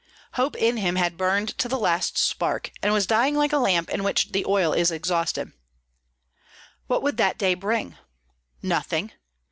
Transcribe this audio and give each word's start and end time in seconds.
Hope 0.31 0.55
in 0.55 0.77
him 0.77 0.95
had 0.95 1.15
burned 1.15 1.55
to 1.59 1.67
the 1.67 1.77
last 1.77 2.17
spark, 2.17 2.71
and 2.81 2.91
was 2.91 3.05
dying 3.05 3.35
like 3.35 3.53
a 3.53 3.59
lamp 3.59 3.87
in 3.91 4.03
which 4.03 4.31
the 4.31 4.43
oil 4.47 4.73
is 4.73 4.89
exhausted. 4.89 5.51
What 6.87 7.03
would 7.03 7.17
that 7.17 7.37
day 7.37 7.53
bring? 7.53 7.99
Nothing! 8.63 9.11